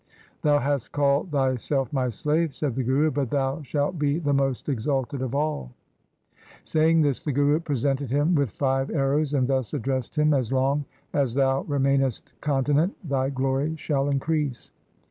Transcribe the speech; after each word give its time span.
'Thou 0.41 0.57
hast 0.57 0.91
called 0.93 1.29
thy 1.29 1.53
self 1.57 1.93
my 1.93 2.09
slave,' 2.09 2.55
said 2.55 2.73
the 2.73 2.81
Guru,' 2.83 3.11
but 3.11 3.29
thou 3.29 3.61
shalt 3.61 3.99
be 3.99 4.17
the 4.17 4.33
most 4.33 4.67
exalted 4.67 5.21
of 5.21 5.35
all' 5.35 5.73
Saying 6.63 7.03
this 7.03 7.21
the 7.21 7.31
Guru 7.31 7.59
presented 7.59 8.09
him 8.09 8.33
with 8.33 8.49
five 8.49 8.89
arrows 8.89 9.35
and 9.35 9.47
thus 9.47 9.75
addressed 9.75 10.15
him,' 10.15 10.33
As 10.33 10.51
long 10.51 10.85
as 11.13 11.35
thou 11.35 11.61
remainest 11.67 12.33
continent, 12.41 12.95
thy 13.07 13.29
glory 13.29 13.75
shall 13.75 14.09
increase. 14.09 14.71